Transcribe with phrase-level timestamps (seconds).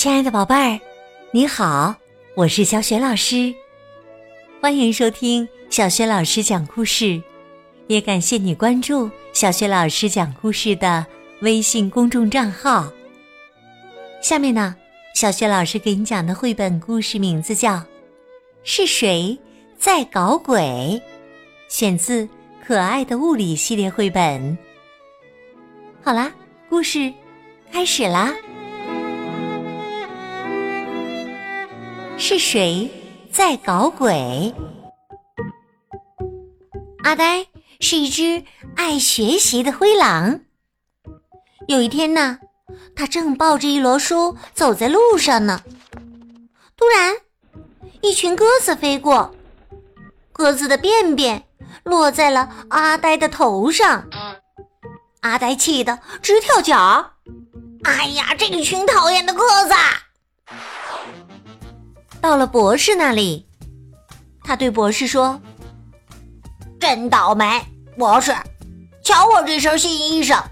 [0.00, 0.80] 亲爱的宝贝儿，
[1.30, 1.94] 你好，
[2.34, 3.54] 我是小雪老师，
[4.58, 7.22] 欢迎收听小雪老师讲故事，
[7.86, 11.04] 也感谢你关注小雪老师讲故事的
[11.42, 12.90] 微信公众账号。
[14.22, 14.74] 下面呢，
[15.14, 17.74] 小雪老师给你讲的绘本故事名字叫
[18.64, 19.38] 《是谁
[19.76, 20.62] 在搞鬼》，
[21.68, 22.24] 选自
[22.66, 24.56] 《可爱的物理》系列绘本。
[26.02, 26.32] 好啦，
[26.70, 27.12] 故事
[27.70, 28.34] 开始啦。
[32.20, 32.88] 是谁
[33.32, 34.54] 在搞鬼？
[37.02, 37.46] 阿呆
[37.80, 38.44] 是一只
[38.76, 40.40] 爱学习的灰狼。
[41.66, 42.38] 有一天呢，
[42.94, 45.62] 他正抱着一摞书走在路上呢，
[46.76, 47.16] 突然，
[48.02, 49.34] 一群鸽子飞过，
[50.30, 51.44] 鸽子的便便
[51.84, 54.06] 落在了阿呆的头上，
[55.22, 57.12] 阿呆气得直跳脚。
[57.84, 59.72] 哎呀，这群讨厌的鸽子！
[62.20, 63.46] 到了博士那里，
[64.42, 65.40] 他对博士说
[66.78, 67.62] ：“真倒霉，
[67.96, 68.34] 博士，
[69.02, 70.44] 瞧我这身新衣裳，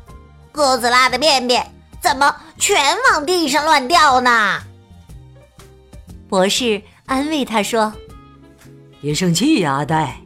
[0.51, 4.63] 鸽子拉的便便怎么全往地上乱掉呢？”
[6.27, 7.93] 博士安慰他说
[9.03, 10.19] ：“别生气呀，阿呆，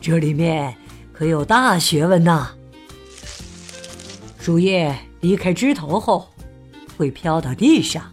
[0.00, 0.76] 这里面
[1.12, 2.50] 可有大学问呐。
[4.40, 6.28] 树叶离开枝头后，
[6.96, 8.12] 会飘到地上，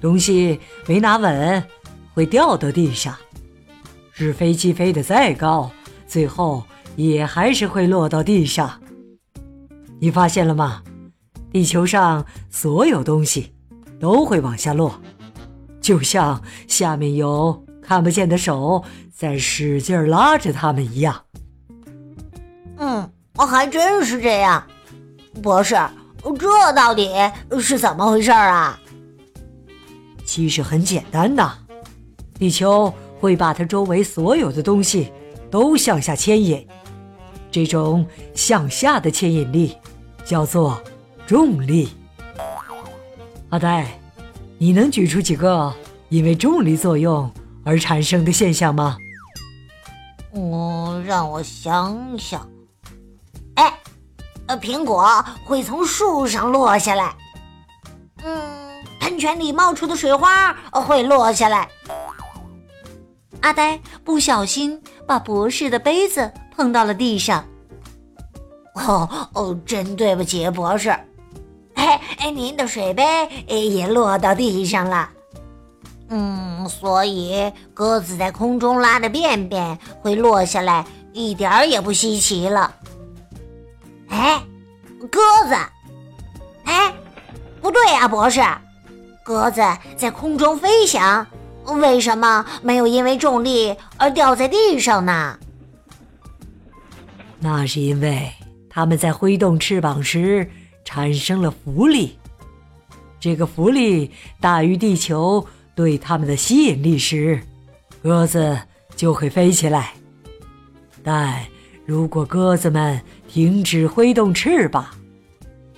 [0.00, 1.64] 东西没拿稳。”
[2.14, 3.14] 会掉到地上，
[4.12, 5.70] 是飞机飞得再高，
[6.06, 6.62] 最后
[6.94, 8.80] 也还是会落到地上。
[9.98, 10.82] 你发现了吗？
[11.52, 13.52] 地球上所有东西
[14.00, 15.00] 都会往下落，
[15.80, 21.24] 就像下面有看不见的手在使劲拉着它们一样。
[22.76, 24.64] 嗯，还真是这样。
[25.42, 25.76] 博士，
[26.38, 27.10] 这到底
[27.60, 28.78] 是怎么回事啊？
[30.24, 31.58] 其实很简单呐。
[32.44, 35.10] 地球会把它周围所有的东西
[35.50, 36.68] 都向下牵引，
[37.50, 39.74] 这种向下的牵引力
[40.26, 40.78] 叫做
[41.26, 41.88] 重力。
[43.48, 43.98] 阿呆，
[44.58, 45.72] 你能举出几个
[46.10, 47.32] 因为重力作用
[47.64, 48.98] 而产生的现象吗？
[50.34, 52.46] 嗯，让我想想。
[53.54, 53.72] 哎，
[54.48, 57.16] 呃，苹果会从树上落下来。
[58.22, 58.38] 嗯，
[59.00, 61.66] 喷泉里冒出的水花会落下来。
[63.44, 67.44] 阿呆不小心把博士的杯子碰到了地上。
[68.74, 70.88] 哦哦，真对不起，博士。
[71.74, 73.04] 哎哎，您的水杯
[73.46, 75.10] 也落到地上了。
[76.08, 80.82] 嗯，所以鸽子在空中拉的便便会落下来，
[81.12, 82.74] 一点儿也不稀奇了。
[84.08, 84.42] 哎，
[85.10, 85.54] 鸽子？
[86.64, 86.94] 哎，
[87.60, 88.40] 不对呀，博士，
[89.22, 89.60] 鸽子
[89.98, 91.26] 在空中飞翔。
[91.66, 95.38] 为什么没有因为重力而掉在地上呢？
[97.40, 98.30] 那是因为
[98.70, 100.48] 它们在挥动翅膀时
[100.84, 102.18] 产生了浮力，
[103.18, 104.10] 这个浮力
[104.40, 107.40] 大于地球对它们的吸引力时，
[108.02, 108.58] 鸽子
[108.96, 109.92] 就会飞起来。
[111.02, 111.38] 但
[111.84, 114.86] 如果鸽子们停止挥动翅膀，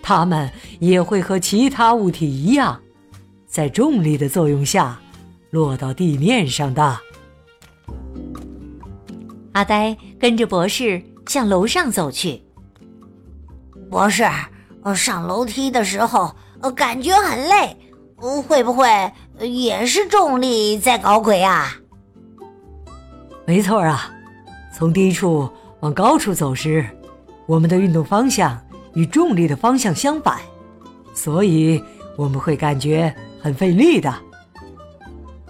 [0.03, 0.49] 它们
[0.79, 2.81] 也会和其他物体一样，
[3.49, 5.01] 在重力的作用下。
[5.51, 6.99] 落到地面上的。
[9.53, 12.43] 阿呆跟着博士向楼上走去。
[13.91, 14.25] 博士，
[14.95, 17.77] 上楼梯的时候呃感觉很累，
[18.17, 18.89] 会不会
[19.41, 21.73] 也是重力在搞鬼啊？
[23.47, 24.11] 没错啊，
[24.77, 25.49] 从低处
[25.81, 26.85] 往高处走时，
[27.47, 28.61] 我们的运动方向
[28.95, 30.39] 与重力的方向相反，
[31.15, 31.83] 所以
[32.17, 34.13] 我们会感觉很费力的。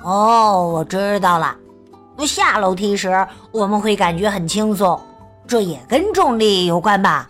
[0.06, 1.56] 哦，我知道了。
[2.24, 5.00] 下楼梯时我们会感觉很轻松，
[5.48, 7.28] 这也跟重力有关吧？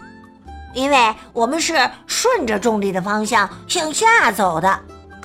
[0.75, 1.75] 因为我们是
[2.07, 4.79] 顺着重力的方向向下走的，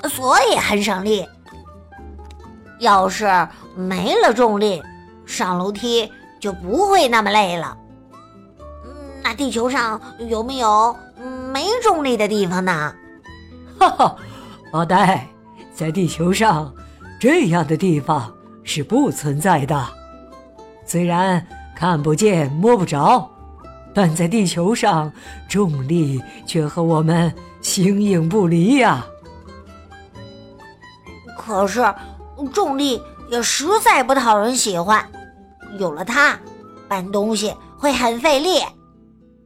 [0.08, 1.28] 所以很省力。
[2.78, 3.46] 要是
[3.76, 4.82] 没了重力，
[5.26, 6.10] 上楼梯
[6.40, 7.76] 就不会那么累了。
[9.22, 10.96] 那地球上有没有
[11.52, 12.94] 没重力的地方呢？
[13.78, 14.16] 哈哈，
[14.72, 15.28] 阿呆，
[15.74, 16.72] 在地球上。
[17.22, 18.34] 这样的地方
[18.64, 19.80] 是不存在的，
[20.84, 23.30] 虽然看不见摸不着，
[23.94, 25.12] 但在地球上，
[25.48, 29.06] 重力却和我们形影不离呀。
[31.38, 31.94] 可是，
[32.52, 35.08] 重力也实在不讨人喜欢，
[35.78, 36.36] 有了它，
[36.88, 38.64] 搬东西会很费力，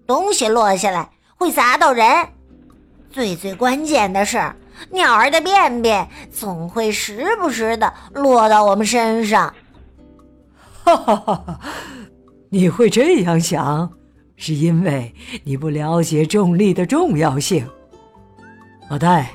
[0.07, 2.27] 东西落下来会砸到人，
[3.11, 4.43] 最最关键的是，
[4.91, 9.53] 鸟儿的便便总会时不时的落到我们身上。
[10.85, 11.61] 哈哈哈哈！
[12.51, 13.91] 你会这样想，
[14.37, 15.15] 是因为
[15.45, 17.67] 你不了解重力的重要性。
[18.89, 19.31] 老戴，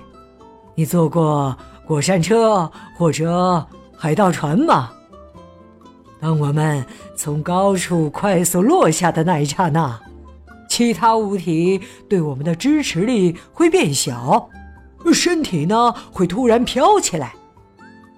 [0.76, 3.68] 你坐过过山车或者
[3.98, 4.92] 海盗船吗？
[6.22, 6.86] 当我们
[7.18, 10.00] 从高处快速落下的那一刹那，
[10.70, 14.50] 其他物体对我们的支持力会变小，
[15.14, 17.34] 身体呢会突然飘起来，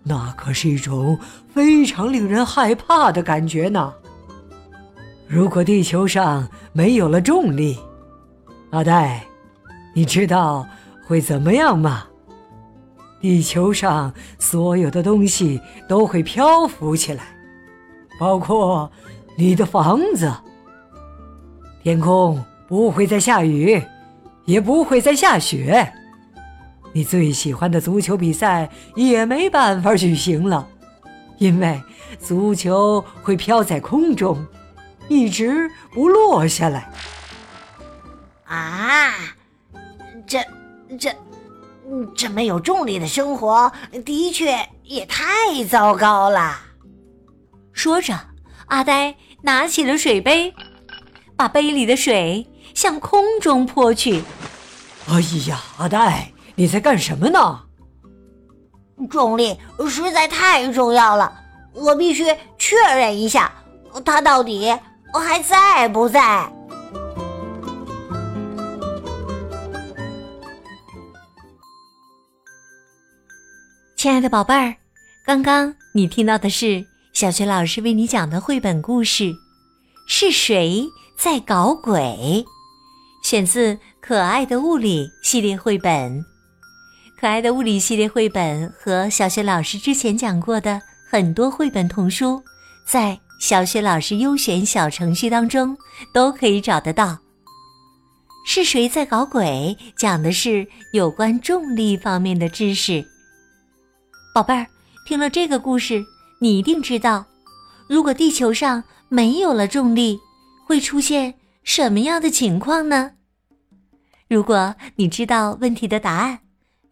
[0.04, 1.18] 那可是一种
[1.54, 3.94] 非常令人害怕的感觉呢。
[5.28, 7.80] 如果地球上没有了重力，
[8.72, 9.24] 阿呆，
[9.96, 10.68] 你知道
[11.08, 12.04] 会怎么样吗？
[13.22, 17.24] 地球上所有的东西都会漂浮起来，
[18.20, 18.92] 包括
[19.38, 20.32] 你的房子。
[21.82, 23.82] 天空不会再下雨，
[24.46, 25.92] 也不会再下雪，
[26.94, 30.68] 你最喜欢的足球比赛也没办法举行了，
[31.40, 31.82] 因为
[32.20, 34.46] 足球会飘在空中。
[35.10, 36.90] 一直不落下来
[38.46, 39.14] 啊！
[40.26, 40.40] 这、
[40.98, 41.14] 这、
[42.16, 43.70] 这没有重力的生活，
[44.06, 46.58] 的确也太糟糕了。
[47.74, 48.18] 说着，
[48.68, 50.54] 阿呆拿起了水杯，
[51.36, 54.24] 把杯里的水向空中泼去。
[55.10, 55.20] 哎
[55.50, 57.64] 呀，阿呆，你在干什么呢？
[59.10, 59.58] 重力
[59.90, 61.34] 实在太重要了，
[61.74, 62.24] 我必须
[62.58, 63.52] 确认一下，
[64.06, 64.74] 它到底。
[65.14, 66.52] 还在不在？
[73.96, 74.76] 亲爱的宝贝儿，
[75.24, 76.84] 刚刚你听到的是
[77.14, 79.24] 小学老师为你讲的绘本故事
[80.08, 80.84] 《是谁
[81.16, 82.44] 在搞鬼》，
[83.24, 86.20] 选自《可爱的物理》系列绘本。
[87.24, 92.44] 《可爱的物理》系列绘本和小学老师之前讲过的很多绘本童书，
[92.86, 93.18] 在。
[93.40, 95.78] 小学老师优选小程序当中
[96.14, 97.18] 都可以找得到。
[98.46, 99.78] 是谁在搞鬼？
[99.96, 103.02] 讲的是有关重力方面的知识。
[104.36, 104.68] 宝贝儿，
[105.08, 106.04] 听了这个故事，
[106.42, 107.26] 你一定知道，
[107.88, 110.20] 如果地球上没有了重力，
[110.68, 111.34] 会出现
[111.64, 113.12] 什么样的情况呢？
[114.28, 116.40] 如果你知道问题的答案，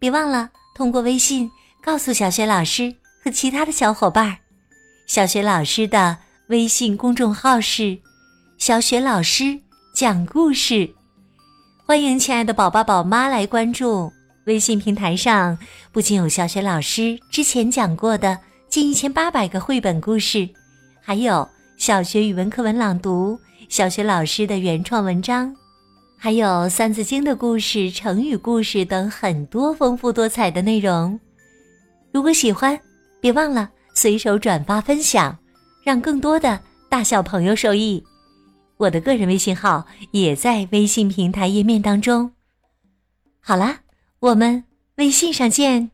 [0.01, 4.39] 别忘了通过微信告诉小雪老师和其他的小伙伴。
[5.07, 6.18] 小雪老师的。
[6.48, 7.98] 微信公众号是
[8.59, 9.57] “小雪老师
[9.95, 10.94] 讲故事”，
[11.88, 14.12] 欢迎亲爱的宝宝宝妈来关注。
[14.48, 15.57] 微信平台上
[15.94, 18.38] 不仅有小雪老师之前讲过的
[18.68, 20.50] 近一千八百个绘本故事，
[21.01, 23.39] 还有小学语文课文朗读、
[23.69, 25.56] 小学老师的原创文章，
[26.23, 31.19] 还有《三字经》的故事、成语故事等很多丰富多彩的内容。
[32.13, 32.79] 如果喜欢，
[33.19, 35.35] 别忘了随手转发分享。
[35.83, 38.03] 让更多的大小朋友受益，
[38.77, 42.31] 我的个人微信号也在微信平台页面当中。
[43.39, 43.79] 好啦，
[44.19, 44.63] 我们
[44.97, 45.89] 微信上见。